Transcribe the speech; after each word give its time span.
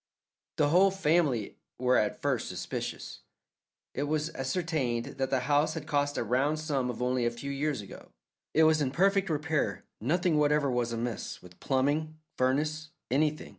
The 0.57 0.69
whole 0.69 0.89
family 0.89 1.57
were 1.77 1.95
at 1.95 2.23
first 2.23 2.47
suspicious. 2.49 3.19
It 3.93 4.03
was 4.07 4.33
ascertained 4.33 5.17
that 5.19 5.29
the 5.29 5.41
house 5.41 5.75
had 5.75 5.85
cost 5.85 6.17
a 6.17 6.23
round 6.23 6.57
sum 6.57 6.89
only 6.99 7.23
a 7.23 7.29
few 7.29 7.51
years 7.51 7.81
ago; 7.81 8.09
it 8.55 8.63
was 8.63 8.81
in 8.81 8.89
perfect 8.89 9.29
repair; 9.29 9.85
nothing 9.99 10.37
whatever 10.39 10.71
was 10.71 10.91
amiss 10.91 11.39
with 11.43 11.59
plumbing, 11.59 12.17
furnace, 12.35 12.89
anything. 13.11 13.49